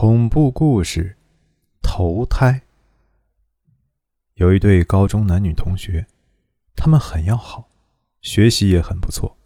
[0.00, 1.16] 恐怖故事：
[1.82, 2.62] 投胎。
[4.34, 6.06] 有一对高中男女同学，
[6.76, 7.68] 他们很要好，
[8.20, 9.36] 学习也很不错，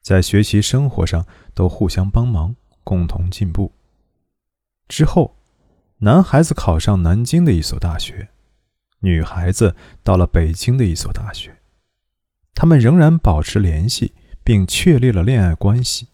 [0.00, 3.72] 在学习生活上都互相帮忙，共同进步。
[4.86, 5.34] 之后，
[5.96, 8.28] 男孩子考上南京的一所大学，
[9.00, 9.74] 女孩子
[10.04, 11.56] 到了北京的一所大学。
[12.54, 16.06] 他们仍然保持联系，并确立了恋爱关系，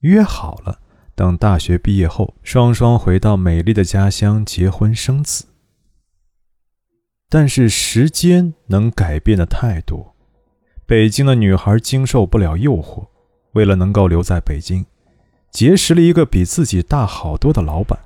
[0.00, 0.80] 约好了。
[1.14, 5.46] 等大学毕业后，双双回到美丽的家乡结婚生子。
[7.28, 10.14] 但是时间能改变的太多，
[10.86, 13.06] 北京的女孩经受不了诱惑，
[13.52, 14.84] 为了能够留在北京，
[15.50, 17.98] 结识了一个比自己大好多的老板，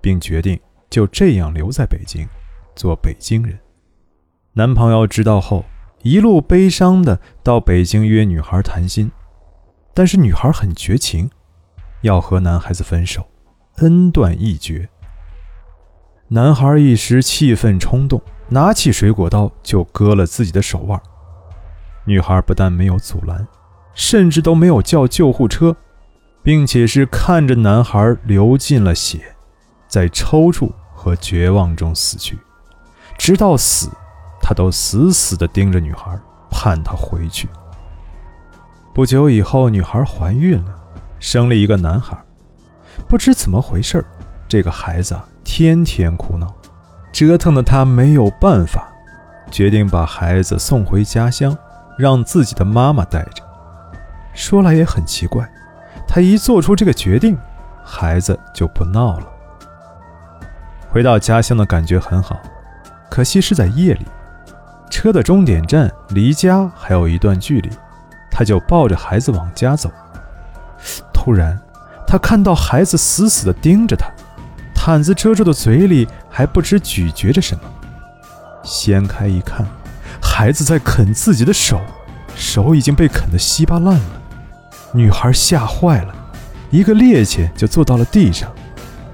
[0.00, 0.58] 并决定
[0.90, 2.26] 就这样留在北京，
[2.76, 3.58] 做北京人。
[4.52, 5.64] 男朋友知道后，
[6.02, 9.10] 一路悲伤的到北京约女孩谈心，
[9.94, 11.30] 但是女孩很绝情。
[12.02, 13.26] 要和男孩子分手，
[13.78, 14.88] 恩断义绝。
[16.28, 21.00] 男孩一时气愤冲动，拿起水果刀就割了自己的手腕。
[22.04, 23.46] 女孩不但没有阻拦，
[23.94, 25.76] 甚至都没有叫救护车，
[26.42, 29.36] 并且是看着男孩流尽了血，
[29.86, 32.38] 在抽搐和绝望中死去。
[33.18, 33.90] 直到死，
[34.40, 36.18] 他都死死地盯着女孩，
[36.50, 37.48] 盼她回去。
[38.94, 40.81] 不久以后，女孩怀孕了。
[41.22, 42.18] 生了一个男孩，
[43.08, 44.04] 不知怎么回事
[44.48, 46.52] 这个孩子天天哭闹，
[47.12, 48.88] 折腾的他没有办法，
[49.48, 51.56] 决定把孩子送回家乡，
[51.96, 53.44] 让自己的妈妈带着。
[54.34, 55.48] 说来也很奇怪，
[56.08, 57.38] 他一做出这个决定，
[57.84, 59.26] 孩子就不闹了。
[60.90, 62.36] 回到家乡的感觉很好，
[63.08, 64.04] 可惜是在夜里，
[64.90, 67.70] 车的终点站离家还有一段距离，
[68.28, 69.88] 他就抱着孩子往家走。
[71.24, 71.56] 突然，
[72.04, 74.10] 他看到孩子死死地盯着他，
[74.74, 77.62] 毯子遮住的嘴里还不知咀嚼着什么。
[78.64, 79.64] 掀开一看，
[80.20, 81.80] 孩子在啃自己的手，
[82.34, 84.22] 手已经被啃得稀巴烂了。
[84.92, 86.12] 女孩吓坏了，
[86.70, 88.50] 一个趔趄就坐到了地上。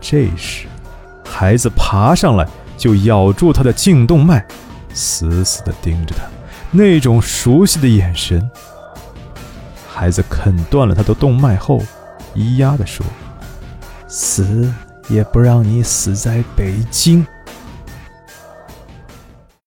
[0.00, 0.66] 这时，
[1.22, 2.48] 孩子爬上来
[2.78, 4.42] 就咬住她的颈动脉，
[4.94, 6.22] 死死地盯着她，
[6.70, 8.50] 那种熟悉的眼神。
[9.86, 11.82] 孩子啃断了他的动脉后。
[12.38, 13.04] 咿呀地说
[14.06, 14.72] ：“死
[15.08, 17.26] 也不让你死在北京。”